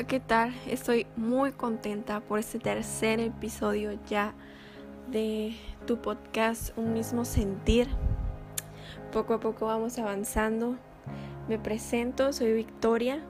[0.00, 0.54] Hola, ¿qué tal?
[0.66, 4.32] Estoy muy contenta por este tercer episodio ya
[5.10, 5.54] de
[5.86, 7.86] tu podcast Un mismo sentir.
[9.12, 10.78] Poco a poco vamos avanzando.
[11.50, 13.20] Me presento, soy Victoria.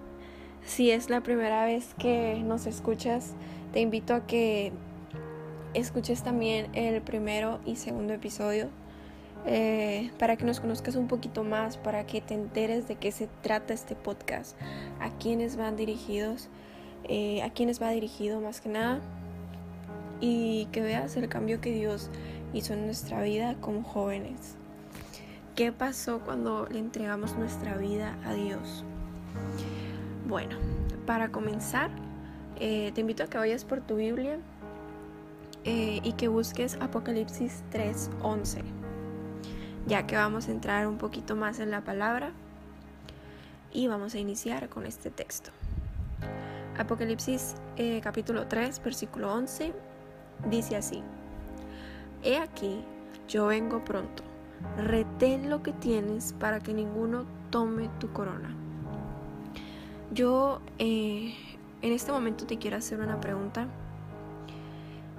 [0.65, 3.35] Si es la primera vez que nos escuchas,
[3.73, 4.71] te invito a que
[5.75, 8.69] escuches también el primero y segundo episodio
[9.47, 13.29] eh, para que nos conozcas un poquito más, para que te enteres de qué se
[13.43, 14.57] trata este podcast,
[15.01, 16.49] a quiénes van dirigidos,
[17.05, 19.01] eh, a quiénes va dirigido más que nada,
[20.21, 22.11] y que veas el cambio que Dios
[22.53, 24.57] hizo en nuestra vida como jóvenes.
[25.57, 28.85] ¿Qué pasó cuando le entregamos nuestra vida a Dios?
[30.29, 30.57] Bueno,
[31.07, 31.91] para comenzar,
[32.59, 34.39] eh, te invito a que vayas por tu Biblia
[35.63, 38.80] y que busques Apocalipsis 3:11
[39.87, 42.33] ya que vamos a entrar un poquito más en la palabra
[43.73, 45.51] y vamos a iniciar con este texto.
[46.79, 49.73] Apocalipsis eh, capítulo 3, versículo 11,
[50.49, 51.03] dice así,
[52.23, 52.85] He aquí,
[53.29, 54.23] yo vengo pronto,
[54.77, 58.55] retén lo que tienes para que ninguno tome tu corona.
[60.13, 61.35] Yo eh,
[61.83, 63.69] en este momento te quiero hacer una pregunta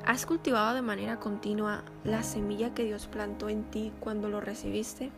[0.05, 5.11] ¿Has cultivado de manera continua la semilla que Dios plantó en ti cuando lo recibiste?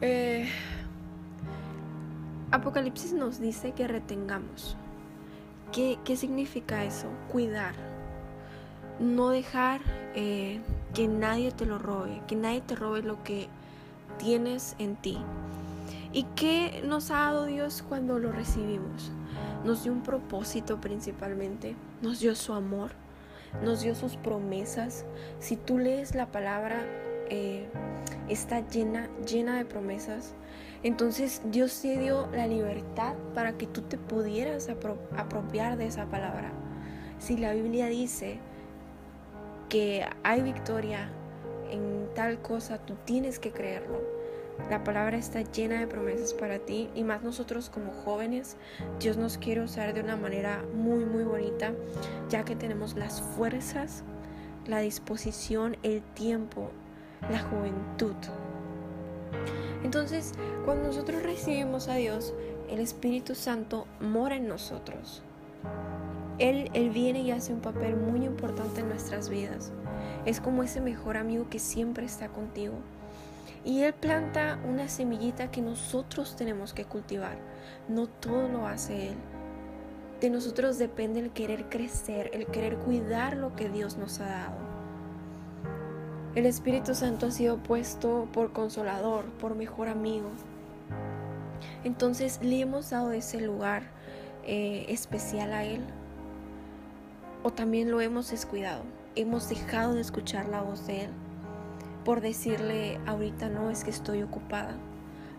[0.00, 0.48] Eh,
[2.50, 4.76] Apocalipsis nos dice que retengamos.
[5.72, 7.06] ¿Qué, significa eso?
[7.30, 7.74] Cuidar.
[8.98, 9.80] No dejar
[10.14, 10.60] eh,
[10.92, 13.48] que nadie te lo robe, que nadie te robe lo que
[14.18, 15.18] tienes en ti.
[16.12, 19.12] ¿Y qué nos ha dado Dios cuando lo recibimos?
[19.64, 22.92] Nos dio un propósito principalmente, nos dio su amor,
[23.62, 25.04] nos dio sus promesas.
[25.38, 26.84] Si tú lees la palabra,
[27.28, 27.68] eh,
[28.28, 30.34] está llena, llena de promesas.
[30.82, 36.52] Entonces Dios te dio la libertad para que tú te pudieras apropiar de esa palabra.
[37.18, 38.40] Si la Biblia dice
[39.68, 41.08] que hay victoria
[41.70, 44.11] en tal cosa, tú tienes que creerlo.
[44.70, 48.56] La palabra está llena de promesas para ti y más nosotros como jóvenes,
[49.00, 51.72] Dios nos quiere usar de una manera muy muy bonita,
[52.28, 54.02] ya que tenemos las fuerzas,
[54.66, 56.70] la disposición, el tiempo,
[57.30, 58.14] la juventud.
[59.84, 60.32] Entonces,
[60.64, 62.32] cuando nosotros recibimos a Dios,
[62.70, 65.22] el Espíritu Santo mora en nosotros.
[66.38, 69.72] Él, él viene y hace un papel muy importante en nuestras vidas.
[70.24, 72.74] Es como ese mejor amigo que siempre está contigo
[73.64, 77.36] y Él planta una semillita que nosotros tenemos que cultivar.
[77.88, 79.16] No todo lo hace Él.
[80.20, 84.56] De nosotros depende el querer crecer, el querer cuidar lo que Dios nos ha dado.
[86.34, 90.30] El Espíritu Santo ha sido puesto por consolador, por mejor amigo.
[91.84, 93.82] Entonces le hemos dado ese lugar
[94.44, 95.82] eh, especial a Él.
[97.42, 98.82] O también lo hemos descuidado.
[99.14, 101.10] Hemos dejado de escuchar la voz de Él
[102.04, 104.74] por decirle, ahorita no es que estoy ocupada,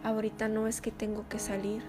[0.03, 1.83] ahorita no es que tengo que salir,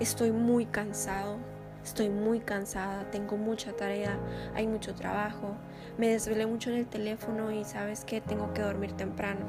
[0.00, 1.38] estoy muy cansado,
[1.82, 4.18] estoy muy cansada, tengo mucha tarea,
[4.54, 5.54] hay mucho trabajo,
[5.98, 9.46] me desvelé mucho en el teléfono y sabes que tengo que dormir temprano.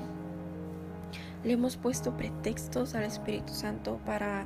[1.43, 4.45] Le hemos puesto pretextos al Espíritu Santo para,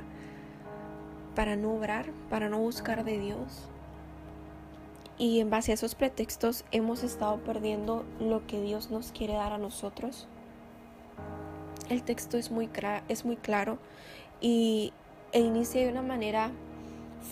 [1.36, 3.68] para no obrar, para no buscar de Dios,
[5.18, 9.52] y en base a esos pretextos hemos estado perdiendo lo que Dios nos quiere dar
[9.52, 10.28] a nosotros.
[11.88, 12.70] El texto es muy,
[13.08, 13.78] es muy claro
[14.40, 14.92] y
[15.32, 16.50] e inicia de una manera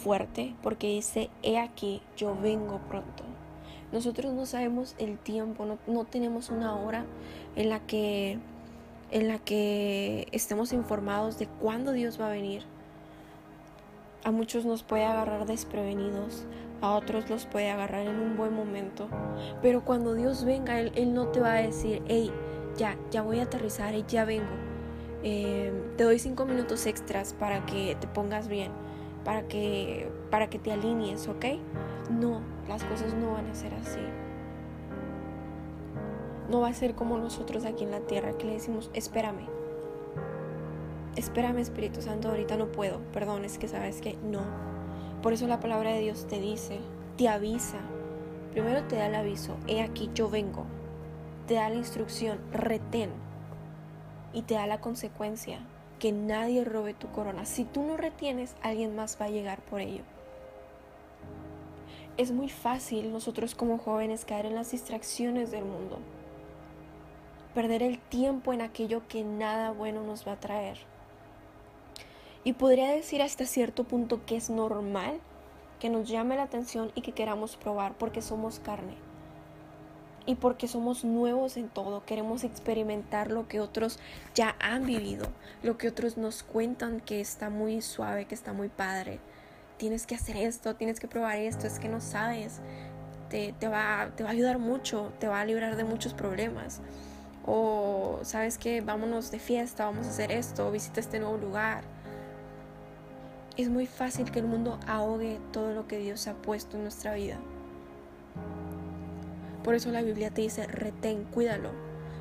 [0.03, 3.23] fuerte porque dice, he aquí, yo vengo pronto.
[3.93, 7.07] Nosotros no sabemos el tiempo, no, no tenemos una hora
[7.55, 8.39] en la que
[9.13, 12.65] en la que estemos informados de cuándo Dios va a venir.
[14.25, 16.45] A muchos nos puede agarrar desprevenidos,
[16.81, 19.09] a otros los puede agarrar en un buen momento,
[19.63, 22.31] pero cuando Dios venga, Él, no te va a decir, hey,
[22.77, 24.53] ya, ya voy a aterrizar, y ya vengo.
[25.23, 28.73] Eh, te doy cinco minutos extras para que te pongas bien,
[29.25, 31.45] para que, para que te alinees, ¿ok?
[32.11, 34.01] No, las cosas no van a ser así.
[36.51, 39.49] No va a ser como nosotros aquí en la tierra que le decimos, espérame.
[41.17, 43.01] Espérame Espíritu Santo, ahorita no puedo.
[43.13, 44.76] Perdón, es que sabes que no
[45.27, 46.79] por eso la palabra de Dios te dice,
[47.19, 47.81] te avisa.
[48.53, 50.67] Primero te da el aviso, he aquí yo vengo.
[51.49, 53.11] Te da la instrucción, retén.
[54.33, 55.59] Y te da la consecuencia,
[55.99, 57.45] que nadie robe tu corona.
[57.45, 60.05] Si tú no retienes, alguien más va a llegar por ello.
[62.19, 65.99] Es muy fácil nosotros como jóvenes caer en las distracciones del mundo.
[67.53, 70.79] Perder el tiempo en aquello que nada bueno nos va a traer.
[72.47, 75.19] Y podría decir hasta cierto punto que es normal
[75.81, 78.95] que nos llame la atención y que queramos probar porque somos carne.
[80.27, 83.99] Y porque somos nuevos en todo, queremos experimentar lo que otros
[84.37, 85.27] ya han vivido,
[85.65, 89.19] lo que otros nos cuentan que está muy suave, que está muy padre.
[89.77, 92.61] Tienes que hacer esto, tienes que probar esto, es que no sabes.
[93.29, 96.81] Te, te, va, te va a ayudar mucho, te va a librar de muchos problemas.
[97.45, 101.96] O sabes que vámonos de fiesta, vamos a hacer esto, visita este nuevo lugar
[103.57, 107.15] es muy fácil que el mundo ahogue todo lo que Dios ha puesto en nuestra
[107.15, 107.39] vida.
[109.65, 111.71] Por eso la Biblia te dice, retén, cuídalo,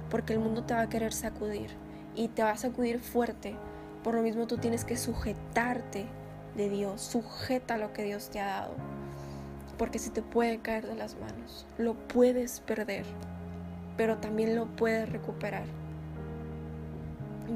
[0.09, 1.69] porque el mundo te va a querer sacudir
[2.15, 3.55] y te va a sacudir fuerte.
[4.03, 6.05] Por lo mismo tú tienes que sujetarte
[6.55, 8.73] de Dios, sujeta lo que Dios te ha dado,
[9.77, 13.05] porque si te puede caer de las manos, lo puedes perder,
[13.97, 15.65] pero también lo puedes recuperar.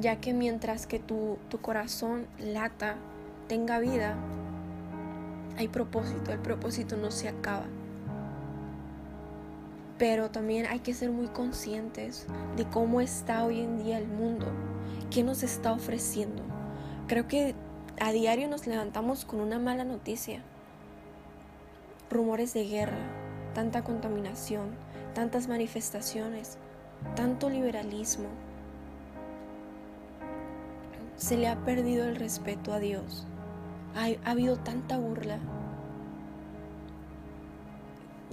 [0.00, 2.96] Ya que mientras que tu, tu corazón lata
[3.50, 4.14] tenga vida,
[5.58, 7.64] hay propósito, el propósito no se acaba.
[9.98, 14.46] Pero también hay que ser muy conscientes de cómo está hoy en día el mundo,
[15.10, 16.44] qué nos está ofreciendo.
[17.08, 17.56] Creo que
[18.00, 20.44] a diario nos levantamos con una mala noticia.
[22.08, 23.02] Rumores de guerra,
[23.52, 24.68] tanta contaminación,
[25.12, 26.56] tantas manifestaciones,
[27.16, 28.28] tanto liberalismo.
[31.16, 33.26] Se le ha perdido el respeto a Dios
[33.94, 35.38] ha, habido tanta burla.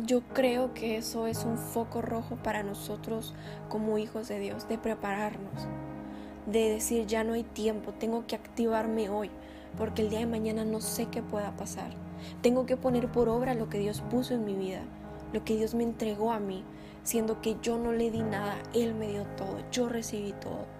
[0.05, 3.33] Yo creo que eso es un foco rojo para nosotros
[3.67, 5.67] como hijos de Dios, de prepararnos,
[6.45, 9.31] de decir ya no hay tiempo, tengo que activarme hoy,
[9.75, 11.89] porque el día de mañana no sé qué pueda pasar.
[12.41, 14.81] Tengo que poner por obra lo que Dios puso en mi vida,
[15.33, 16.63] lo que Dios me entregó a mí,
[17.03, 20.76] siendo que yo no le di nada, Él me dio todo, yo recibí todo.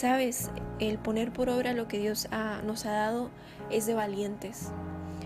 [0.00, 2.26] Sabes, el poner por obra lo que Dios
[2.64, 3.28] nos ha dado
[3.68, 4.70] es de valientes,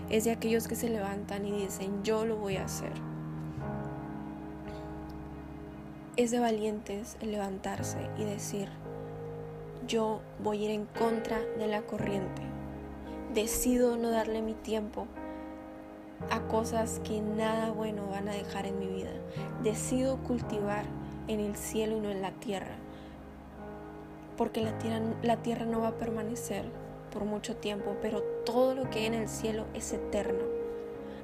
[0.09, 2.91] es de aquellos que se levantan y dicen, yo lo voy a hacer.
[6.17, 8.67] Es de valientes el levantarse y decir,
[9.87, 12.41] yo voy a ir en contra de la corriente.
[13.33, 15.07] Decido no darle mi tiempo
[16.31, 19.11] a cosas que nada bueno van a dejar en mi vida.
[19.63, 20.83] Decido cultivar
[21.29, 22.75] en el cielo y no en la tierra
[24.37, 26.65] porque la tierra, la tierra no va a permanecer
[27.11, 30.43] por mucho tiempo, pero todo lo que hay en el cielo es eterno.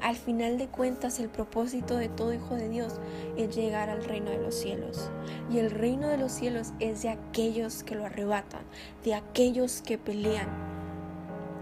[0.02, 2.94] Al final de cuentas, el propósito de todo hijo de Dios
[3.38, 5.12] es llegar al reino de los cielos.
[5.52, 8.62] Y el reino de los cielos es de aquellos que lo arrebatan,
[9.04, 10.50] de aquellos que pelean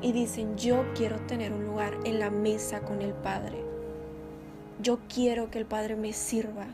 [0.02, 3.58] y dicen, yo quiero tener un lugar en la mesa con el Padre.
[4.82, 6.68] Yo quiero que el Padre me sirva.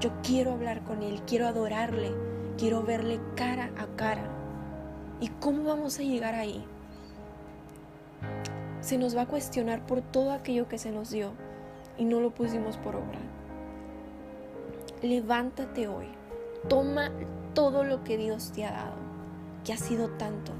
[0.00, 2.10] Yo quiero hablar con Él, quiero adorarle
[2.58, 4.28] Quiero verle cara a cara.
[5.20, 6.64] ¿Y cómo vamos a llegar ahí?
[8.80, 11.32] Se nos va a cuestionar por todo aquello que se nos dio
[11.98, 13.18] y no lo pusimos por obra.
[15.02, 16.06] Levántate hoy.
[16.68, 17.10] Toma
[17.52, 18.96] todo lo que Dios te ha dado,
[19.64, 20.52] que ha sido tanto.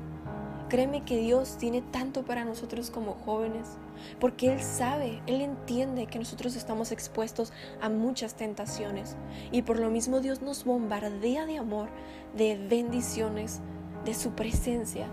[0.69, 3.79] Créeme que Dios tiene tanto para nosotros como jóvenes,
[4.19, 9.17] porque Él sabe, Él entiende que nosotros estamos expuestos a muchas tentaciones
[9.53, 11.89] y por lo mismo Dios nos bombardea de amor,
[12.37, 13.61] de bendiciones,
[14.05, 15.06] de su presencia,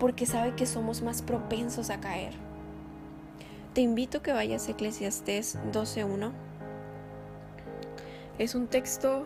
[0.00, 2.32] porque sabe que somos más propensos a caer.
[3.74, 6.32] Te invito a que vayas a Eclesiastés 12.1.
[8.38, 9.24] Es un texto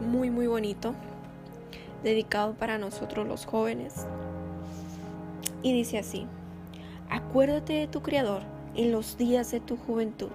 [0.00, 0.96] muy muy bonito,
[2.02, 4.04] dedicado para nosotros los jóvenes
[5.62, 6.26] y dice así,
[7.10, 8.42] acuérdate de tu Creador
[8.74, 10.30] en los días de tu juventud,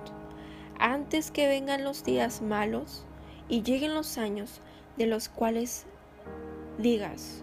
[0.80, 3.06] antes que vengan los días malos
[3.50, 4.62] y lleguen los años
[4.98, 5.86] de los cuales
[6.78, 7.42] digas,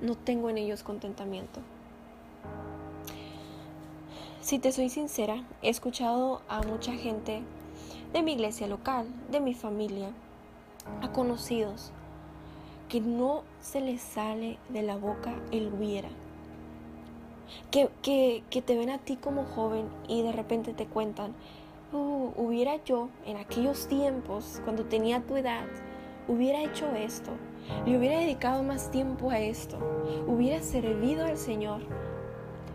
[0.00, 1.60] no tengo en ellos contentamiento.
[4.40, 7.42] Si te soy sincera, he escuchado a mucha gente
[8.12, 10.10] de mi iglesia local, de mi familia,
[11.00, 11.92] a conocidos,
[12.88, 16.08] que no se les sale de la boca el hubiera
[17.70, 21.34] que, te ven a ti como joven y de repente te cuentan,
[21.92, 25.64] uh, hubiera yo en aquellos tiempos, cuando tenía tu edad,
[26.28, 27.32] hubiera hecho esto,
[27.86, 29.78] le hubiera dedicado más tiempo a esto,
[30.26, 31.80] hubiera servido al Señor.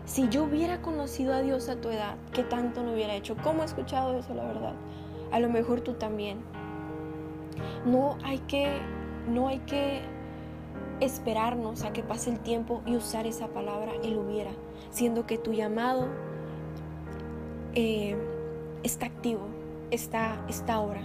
[0.04, 3.36] Si yo hubiera conocido a Dios a tu edad, ¿qué tanto no hubiera hecho?
[3.42, 4.74] ¿Cómo he escuchado eso, la verdad?
[5.30, 6.38] A lo mejor tú también.
[7.84, 8.78] No hay que,
[9.28, 10.00] no hay que
[11.00, 14.50] esperarnos a que pase el tiempo y usar esa palabra, él hubiera,
[14.90, 16.08] siendo que tu llamado
[17.74, 18.16] eh,
[18.82, 19.46] está activo,
[19.90, 21.02] está, está ahora.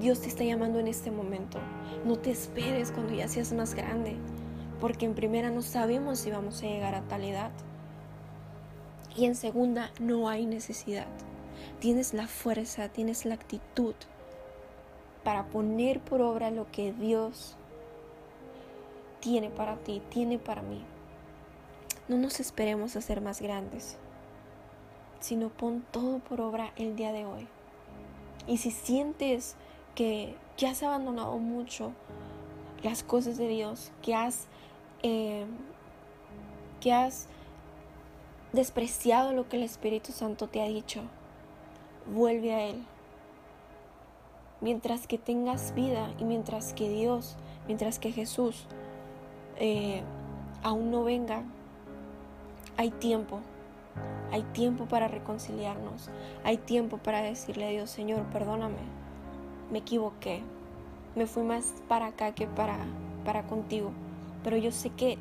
[0.00, 1.58] Dios te está llamando en este momento.
[2.04, 4.16] No te esperes cuando ya seas más grande.
[4.78, 7.50] porque en primera no sabemos si vamos a llegar a tal edad.
[9.16, 11.06] Y en segunda, no hay necesidad.
[11.80, 13.94] Tienes la fuerza, tienes la actitud
[15.24, 17.56] para poner por obra lo que Dios
[19.20, 20.82] tiene para ti, tiene para mí.
[22.08, 23.96] No nos esperemos a ser más grandes,
[25.20, 27.48] sino pon todo por obra el día de hoy.
[28.46, 29.56] Y si sientes
[29.94, 31.92] que, que has abandonado mucho
[32.82, 34.46] las cosas de Dios, que has,
[35.02, 35.46] eh,
[36.80, 37.26] que has
[38.52, 41.02] despreciado lo que el Espíritu Santo te ha dicho,
[42.12, 42.84] vuelve a Él.
[44.60, 48.66] Mientras que tengas vida y mientras que Dios, mientras que Jesús
[49.58, 50.02] eh,
[50.62, 51.42] aún no venga,
[52.76, 53.40] hay tiempo.
[54.30, 56.10] Hay tiempo para reconciliarnos.
[56.44, 58.76] Hay tiempo para decirle a Dios, Señor, perdóname.
[59.70, 60.42] Me equivoqué.
[61.14, 62.76] Me fui más para acá que para,
[63.24, 63.92] para contigo.
[64.44, 65.18] Pero yo sé que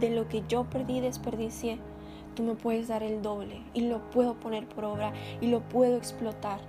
[0.00, 1.78] de lo que yo perdí, desperdicié,
[2.34, 5.96] tú me puedes dar el doble y lo puedo poner por obra y lo puedo
[5.96, 6.60] explotar.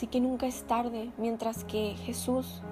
[0.00, 2.62] Así que nunca es tarde, mientras que Jesús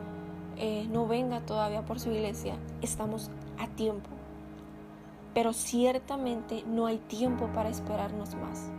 [0.56, 4.08] eh, no venga todavía por su iglesia, estamos a tiempo.
[5.34, 8.70] Pero ciertamente no hay tiempo para esperarnos más,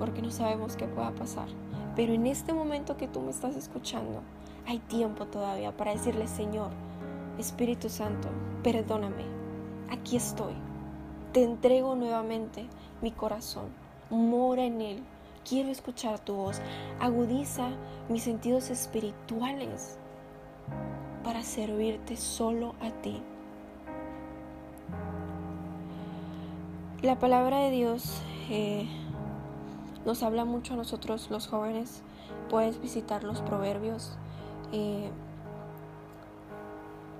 [0.00, 1.46] porque no sabemos qué pueda pasar.
[1.94, 4.22] Pero en este momento que tú me estás escuchando,
[4.66, 6.72] hay tiempo todavía para decirle, Señor,
[7.38, 8.30] Espíritu Santo,
[8.64, 9.26] perdóname,
[9.92, 10.54] aquí estoy.
[11.32, 12.66] Te entrego nuevamente
[13.00, 13.68] mi corazón,
[14.10, 15.04] mora en él.
[15.48, 16.60] Quiero escuchar tu voz.
[17.00, 17.68] Agudiza
[18.08, 19.98] mis sentidos espirituales
[21.22, 23.22] para servirte solo a ti.
[27.02, 28.88] La palabra de Dios eh,
[30.06, 32.02] nos habla mucho a nosotros los jóvenes.
[32.48, 34.16] Puedes visitar los proverbios.
[34.72, 35.10] Eh,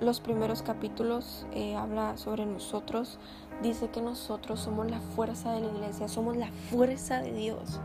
[0.00, 3.18] los primeros capítulos eh, habla sobre nosotros.
[3.62, 7.80] Dice que nosotros somos la fuerza de la iglesia, somos la fuerza de Dios.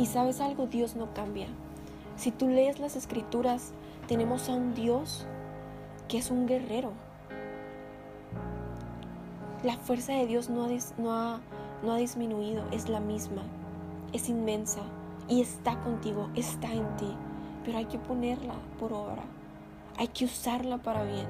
[0.00, 1.46] Y sabes algo, Dios no cambia.
[2.16, 3.72] Si tú lees las escrituras,
[4.08, 5.26] tenemos a un Dios
[6.08, 6.92] que es un guerrero.
[9.62, 13.42] La fuerza de Dios no ha, disminuido, es la misma,
[14.14, 14.80] es inmensa
[15.28, 17.14] y está contigo, está en ti,
[17.66, 19.24] pero hay que ponerla por obra.
[19.98, 21.26] Hay que usarla para bien.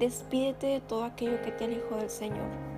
[0.00, 2.73] Despídete de todo aquello que te alejó del Señor.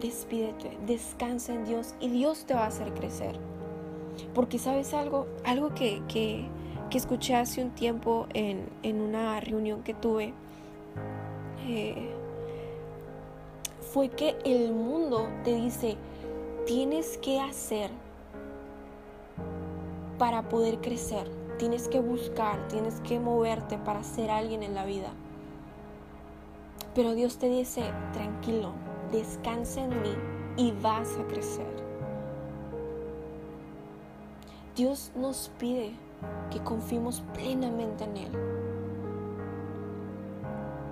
[0.00, 3.38] Despídete, descansa en Dios y Dios te va a hacer crecer.
[4.34, 6.48] Porque sabes algo, algo que, que,
[6.90, 8.68] escuché hace un tiempo en,
[9.00, 10.32] una reunión que tuve,
[11.66, 12.10] eh,
[13.92, 15.96] fue que el mundo te dice,
[16.66, 17.90] tienes que hacer
[20.18, 21.30] para poder crecer.
[21.58, 25.10] Tienes que buscar, tienes que moverte para ser alguien en la vida.
[26.94, 28.72] Pero Dios te dice, tranquilo,
[29.12, 30.14] descansa en mí
[30.56, 31.66] y vas a crecer.
[34.74, 35.92] Dios nos pide
[36.50, 38.32] que confiemos plenamente en Él.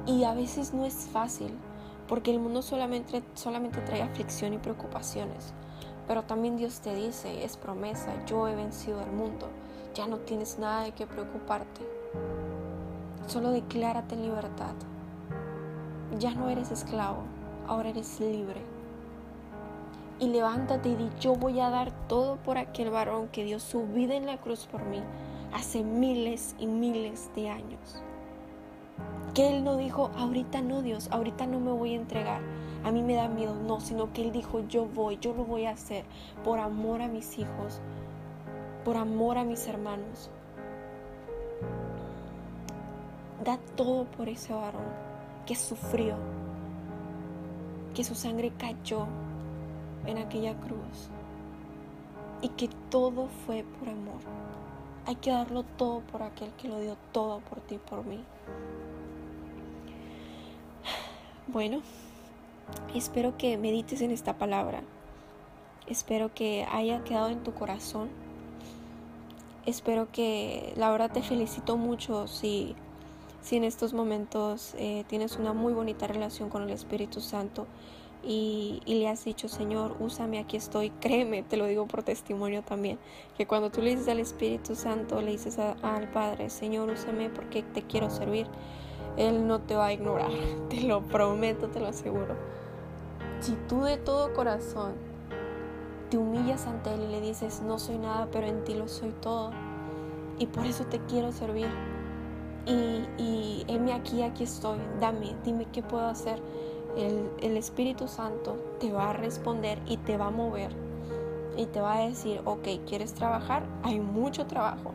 [0.06, 1.52] Y a veces no es fácil,
[2.09, 5.52] porque el mundo solamente, solamente trae aflicción y preocupaciones.
[6.06, 9.49] Pero también Dios te dice, es promesa, yo he vencido al mundo
[9.94, 11.80] ya no tienes nada de qué preocuparte.
[13.28, 14.75] Solo declárate en libertad.
[16.18, 17.23] Ya no eres esclavo,
[17.68, 18.61] ahora eres libre.
[20.21, 23.87] Y levántate y di, yo voy a dar todo por aquel varón que dio su
[23.87, 25.02] vida en la cruz por mí
[25.54, 28.02] hace miles y miles de años.
[29.35, 32.40] Que Él no dijo, ahorita no Dios, ahorita no me voy a entregar,
[32.85, 35.66] a mí me da miedo, no, sino que Él dijo, yo voy, yo lo voy
[35.66, 36.04] a hacer
[36.44, 37.80] por amor a mis hijos,
[38.85, 40.30] por amor a mis hermanos.
[43.44, 44.85] Da todo por ese varón
[45.47, 46.16] que sufrió,
[47.94, 49.06] que su sangre cayó
[50.06, 51.08] en aquella cruz
[52.42, 54.20] y que todo fue por amor.
[55.06, 58.22] Hay que darlo todo por aquel que lo dio todo por ti, por mí.
[61.46, 61.82] Bueno,
[62.94, 64.82] espero que medites en esta palabra.
[65.86, 68.08] Espero que haya quedado en tu corazón
[69.66, 72.74] espero que la verdad te felicito mucho si,
[73.44, 77.66] si en estos momentos eh, tienes una muy bonita relación con el Espíritu Santo
[78.22, 80.88] y, le has dicho, Señor, úsame, aquí estoy.
[81.00, 82.98] Créeme, te lo digo por testimonio también,
[83.36, 87.62] que cuando tú le dices al Espíritu Santo, le dices al Padre, Señor, úsame porque
[87.62, 88.46] te quiero servir,
[89.18, 90.30] Él no te va a ignorar,
[90.70, 92.34] te lo prometo, te lo aseguro.
[93.40, 94.94] Si tú de todo corazón
[96.08, 99.12] te humillas ante Él y le dices, no soy nada, pero en ti lo soy
[99.20, 99.50] todo.
[100.38, 101.93] y por eso te quiero servir.
[102.66, 106.40] Y, y heme aquí, aquí estoy, dame, dime qué puedo hacer.
[106.97, 110.71] El, el Espíritu Santo te va a responder y te va a mover
[111.56, 113.64] y te va a decir, ok, ¿quieres trabajar?
[113.83, 114.92] Hay mucho trabajo.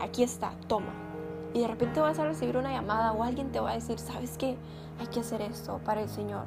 [0.00, 0.92] Aquí está, toma.
[1.54, 4.36] Y de repente vas a recibir una llamada o alguien te va a decir, ¿sabes
[4.36, 4.56] qué?
[5.00, 6.44] Hay que hacer esto para el Señor.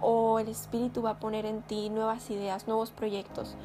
[0.00, 3.56] O el Espíritu va a poner en ti nuevas ideas, nuevos proyectos.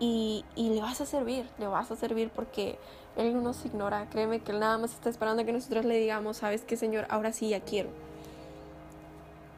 [0.00, 2.78] Y, y, le vas a servir, le vas a servir porque
[3.16, 4.08] Él no nos ignora.
[4.10, 7.06] Créeme que Él nada más está esperando que nosotros le digamos, ¿sabes qué, Señor?
[7.10, 7.90] Ahora sí ya quiero.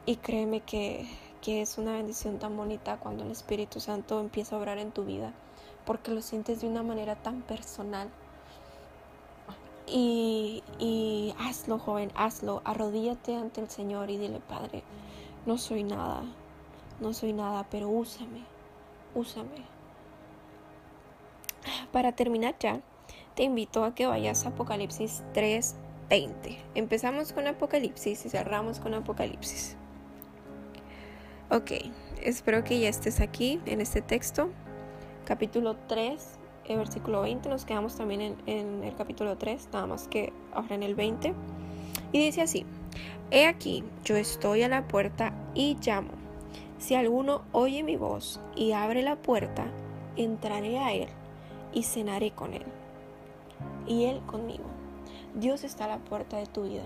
[0.05, 1.07] Y créeme que,
[1.41, 5.05] que es una bendición tan bonita cuando el Espíritu Santo empieza a obrar en tu
[5.05, 5.31] vida,
[5.85, 8.09] porque lo sientes de una manera tan personal.
[9.85, 14.83] Y, y hazlo, joven, hazlo, arrodíllate ante el Señor y dile, Padre,
[15.45, 16.23] no soy nada,
[16.99, 18.43] no soy nada, pero úsame,
[19.13, 19.65] úsame.
[21.91, 22.81] Para terminar ya,
[23.35, 26.57] te invito a que vayas a Apocalipsis 3:20.
[26.75, 29.75] Empezamos con Apocalipsis y cerramos con Apocalipsis.
[31.49, 31.71] Ok,
[32.21, 34.49] espero que ya estés aquí en este texto.
[35.25, 37.49] Capítulo 3, el versículo 20.
[37.49, 41.33] Nos quedamos también en, en, el capítulo 3, nada más que ahora en el 20.
[42.11, 42.65] Y dice así,
[43.31, 46.11] He aquí, yo estoy a la puerta y llamo.
[46.77, 49.65] Si alguno oye mi voz y abre la puerta,
[50.17, 51.07] entraré a él
[51.73, 52.65] y cenaré con él.
[53.87, 54.65] Y él conmigo.
[55.35, 56.83] Dios está a la puerta de tu vida.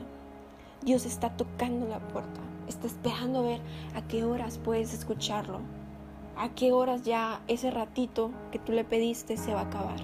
[0.83, 3.61] Dios está tocando la puerta está esperando ver
[3.95, 5.59] a qué horas puedes escucharlo,
[6.37, 9.99] a qué horas ya ese ratito que tú le pediste se va a acabar.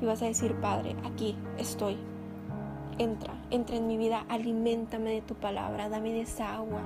[0.00, 1.96] Y vas a decir, Padre, aquí estoy.
[2.98, 6.80] Entra, entra en mi vida, aliméntame de tu palabra, dame de esa agua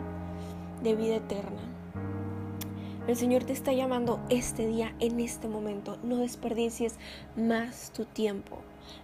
[0.82, 1.60] de vida eterna.
[3.06, 5.98] El Señor te está llamando este día, en este momento.
[6.02, 6.96] No desperdicies
[7.36, 8.58] más tu tiempo.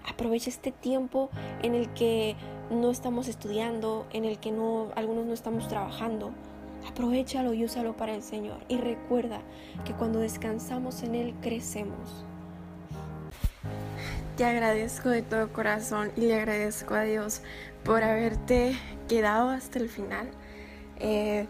[0.08, 1.30] Aprovecha este tiempo
[1.62, 2.36] en el que
[2.70, 6.32] no estamos estudiando, en el que no, algunos no estamos trabajando.
[6.88, 8.58] Aprovechalo y úsalo para el Señor.
[8.68, 9.40] Y recuerda
[9.84, 12.24] que cuando descansamos en Él, crecemos.
[14.36, 17.42] Te agradezco de todo corazón y le agradezco a Dios
[17.84, 18.76] por haberte
[19.08, 20.28] quedado hasta el final.
[21.00, 21.46] Eh,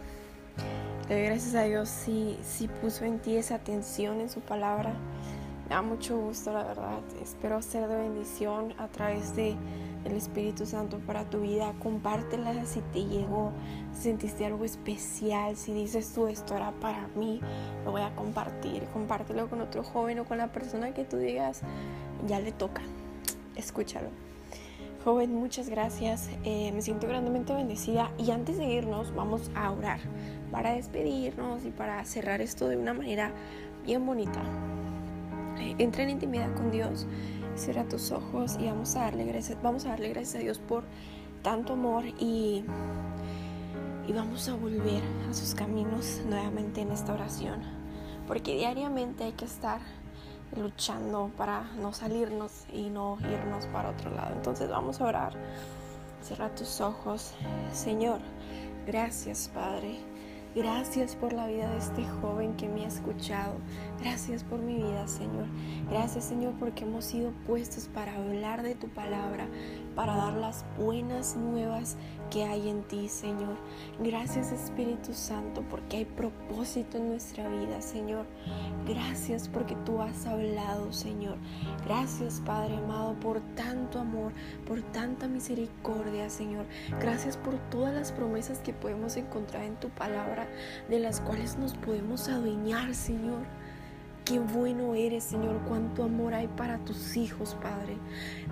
[1.07, 4.93] le doy gracias a Dios si, si puso en ti esa atención en su palabra.
[5.69, 6.99] Da mucho gusto, la verdad.
[7.21, 9.55] Espero ser de bendición a través de
[10.03, 11.75] el Espíritu Santo para tu vida.
[11.77, 13.51] Compártela si te llegó,
[13.93, 17.39] si sentiste algo especial, si dices tú esto era para mí,
[17.85, 18.83] lo voy a compartir.
[18.93, 21.61] Compártelo con otro joven o con la persona que tú digas,
[22.27, 22.81] ya le toca.
[23.55, 24.09] Escúchalo.
[25.05, 26.31] Joven, muchas gracias.
[26.45, 29.99] Eh, me siento grandemente bendecida y antes de irnos vamos a orar
[30.51, 33.31] para despedirnos y para cerrar esto de una manera
[33.85, 34.41] bien bonita
[35.59, 37.05] entra en intimidad con Dios,
[37.55, 40.83] cierra tus ojos y vamos a darle gracias, vamos a darle gracias a Dios por
[41.41, 42.63] tanto amor y,
[44.07, 47.61] y vamos a volver a sus caminos nuevamente en esta oración,
[48.27, 49.81] porque diariamente hay que estar
[50.57, 54.35] luchando para no salirnos y no irnos para otro lado.
[54.35, 55.33] Entonces vamos a orar.
[56.21, 57.33] Cierra tus ojos.
[57.71, 58.19] Señor,
[58.85, 60.08] gracias Padre.
[60.55, 63.53] Gracias por la vida de este joven que me ha escuchado.
[63.99, 65.45] Gracias por mi vida, Señor.
[65.91, 69.47] Gracias, Señor, porque hemos sido puestos para hablar de tu palabra,
[69.99, 71.97] para dar las buenas nuevas
[72.31, 73.57] que hay en ti, Señor.
[73.99, 78.25] Gracias, Espíritu Santo, porque hay propósito en nuestra vida, Señor.
[78.87, 81.35] Gracias porque tú has hablado, Señor.
[81.85, 84.31] Gracias, Padre amado, por tanto amor,
[84.65, 86.65] por tanta misericordia, Señor.
[87.01, 90.47] Gracias por todas las promesas que podemos encontrar en tu palabra,
[90.87, 93.45] de las cuales nos podemos adueñar, Señor.
[94.29, 97.97] Qué bueno eres, Señor, cuánto amor hay para tus hijos, Padre.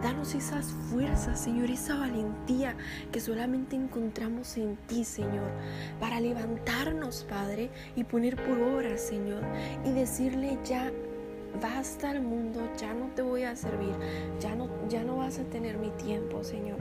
[0.01, 2.75] Danos esas fuerzas, Señor, esa valentía
[3.11, 5.51] que solamente encontramos en ti, Señor,
[5.99, 9.43] para levantarnos, Padre, y poner por obra, Señor,
[9.85, 10.91] y decirle ya
[11.61, 13.93] basta al mundo, ya no te voy a servir,
[14.39, 16.79] ya no, ya no vas a tener mi tiempo, Señor,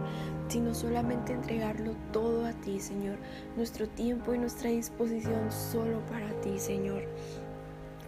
[0.49, 3.19] sino solamente entregarlo todo a ti, Señor,
[3.59, 7.03] nuestro tiempo y nuestra disposición solo para ti, Señor.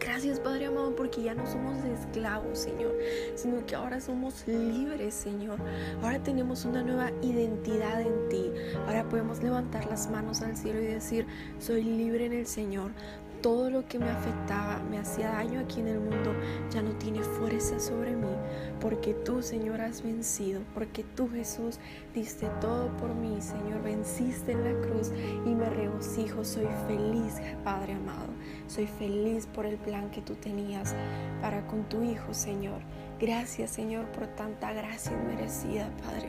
[0.00, 2.94] Gracias Padre amado porque ya no somos esclavos, Señor,
[3.34, 5.58] sino que ahora somos libres, Señor.
[6.02, 8.50] Ahora tenemos una nueva identidad en ti.
[8.86, 11.26] Ahora podemos levantar las manos al cielo y decir,
[11.58, 12.92] soy libre en el Señor.
[13.40, 16.34] Todo lo que me afectaba, me hacía daño aquí en el mundo,
[16.70, 18.34] ya no tiene fuerza sobre mí,
[18.80, 21.78] porque tú, Señor, has vencido, porque tú, Jesús,
[22.14, 25.12] diste todo por mí, Señor, venciste en la cruz
[25.46, 28.28] y me regocijo, soy feliz, Padre amado,
[28.66, 30.94] soy feliz por el plan que tú tenías
[31.40, 32.80] para con tu Hijo, Señor.
[33.20, 36.28] Gracias, Señor, por tanta gracia inmerecida, Padre.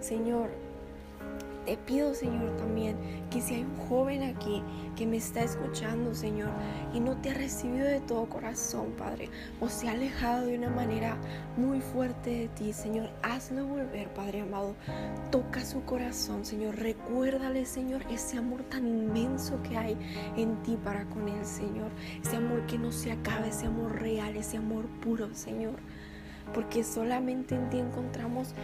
[0.00, 0.50] Señor,
[1.66, 2.96] te pido, Señor, también
[3.28, 4.62] que si hay un joven aquí
[4.94, 6.50] que me está escuchando, Señor,
[6.94, 9.28] y no te ha recibido de todo corazón, Padre,
[9.60, 11.16] o se ha alejado de una manera
[11.56, 14.76] muy fuerte de ti, Señor, hazlo volver, Padre amado.
[15.32, 16.76] Toca su corazón, Señor.
[16.76, 19.96] Recuérdale, Señor, ese amor tan inmenso que hay
[20.36, 21.90] en ti para con él, Señor.
[22.22, 25.74] Ese amor que no se acaba, ese amor real, ese amor puro, Señor
[26.54, 28.54] porque solamente en ti encontramos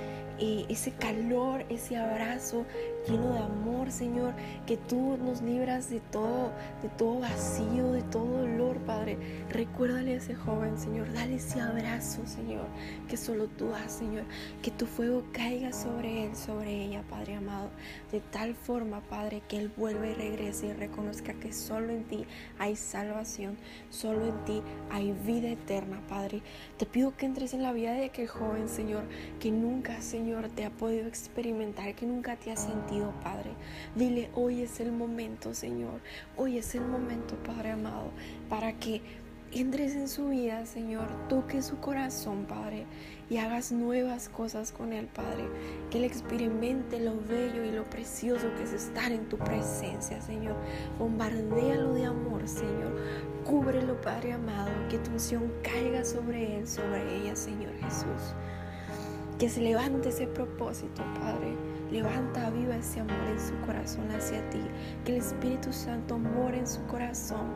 [0.68, 2.64] ese calor, ese abrazo
[3.08, 4.34] lleno de amor, Señor,
[4.66, 6.52] que tú nos libras de todo,
[6.82, 9.18] de todo vacío, de todo dolor, Padre.
[9.50, 12.66] Recuérdale a ese joven, Señor, dale ese abrazo, Señor,
[13.08, 14.24] que solo tú das, Señor,
[14.62, 17.70] que tu fuego caiga sobre él, sobre ella, Padre amado,
[18.10, 22.24] de tal forma, Padre, que él vuelva y regrese y reconozca que solo en ti
[22.58, 23.56] hay salvación,
[23.90, 26.42] solo en ti hay vida eterna, Padre.
[26.78, 29.04] Te pido que entres en la vida de aquel joven, Señor,
[29.40, 33.50] que nunca, Señor, te ha podido experimentar, que nunca te ha sentido, Padre.
[33.94, 36.00] Dile, hoy es el momento, Señor.
[36.36, 38.10] Hoy es el momento, Padre amado,
[38.48, 39.02] para que
[39.52, 42.86] entres en su vida, Señor, toque su corazón, Padre,
[43.28, 45.44] y hagas nuevas cosas con él, Padre.
[45.90, 50.56] Que él experimente lo bello y lo precioso que es estar en tu presencia, Señor.
[50.98, 52.96] Bombardéalo de amor, Señor.
[53.44, 58.34] Cúbrelo, Padre amado, que tu unción caiga sobre él, sobre ella, Señor Jesús.
[59.42, 61.56] Que se levante ese propósito, Padre.
[61.90, 64.60] Levanta viva ese amor en su corazón hacia ti.
[65.04, 67.50] Que el Espíritu Santo more en su corazón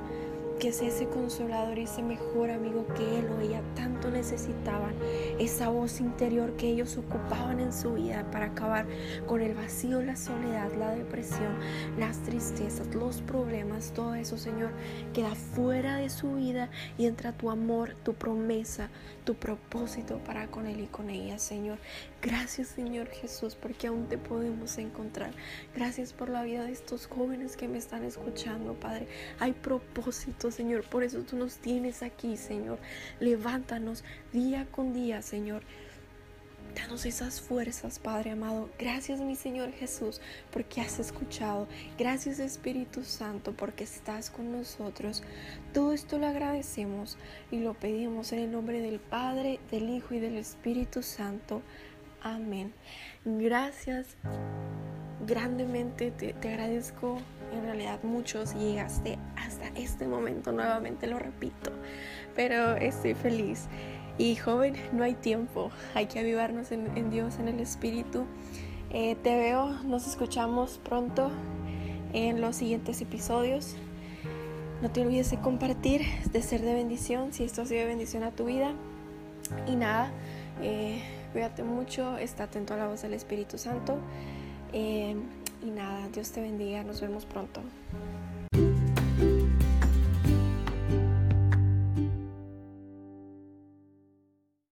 [0.58, 4.94] que es ese consolador y ese mejor amigo que él o ella tanto necesitaban,
[5.38, 8.86] esa voz interior que ellos ocupaban en su vida para acabar
[9.26, 11.58] con el vacío, la soledad, la depresión,
[11.98, 14.70] las tristezas, los problemas, todo eso, Señor,
[15.12, 18.88] queda fuera de su vida y entra tu amor, tu promesa,
[19.24, 21.78] tu propósito para con él y con ella, Señor.
[22.26, 25.30] Gracias, Señor Jesús, porque aún te podemos encontrar.
[25.76, 29.06] Gracias por la vida de estos jóvenes que me están escuchando, Padre.
[29.38, 30.82] Hay propósito Señor.
[30.82, 32.80] Por eso tú nos tienes aquí, Señor.
[33.20, 35.62] Levántanos día con día, Señor.
[36.74, 38.70] Danos esas fuerzas, Padre amado.
[38.76, 41.68] Gracias, mi Señor Jesús, porque has escuchado.
[41.96, 45.22] Gracias, Espíritu Santo, porque estás con nosotros.
[45.72, 47.18] Todo esto lo agradecemos
[47.52, 51.62] y lo pedimos en el nombre del Padre, del Hijo y del Espíritu Santo.
[52.22, 52.72] Amén.
[53.24, 54.16] Gracias.
[55.26, 57.18] Grandemente te, te agradezco
[57.52, 61.70] en realidad muchos llegaste hasta este momento, nuevamente lo repito,
[62.34, 63.66] pero estoy feliz.
[64.18, 68.24] Y joven, no hay tiempo, hay que avivarnos en, Dios, en el Espíritu.
[68.90, 71.30] Eh, te veo, nos escuchamos pronto
[72.14, 73.76] en los siguientes episodios.
[74.80, 76.02] No te olvides de compartir,
[76.32, 78.72] de ser de bendición, si esto ha sido de bendición a tu vida.
[79.66, 80.10] Y nada,
[80.62, 81.02] eh,
[81.36, 83.98] cuídate mucho, está atento a la voz del Espíritu Santo.
[84.72, 85.14] Eh,
[85.62, 87.60] y nada, Dios te bendiga, nos vemos pronto.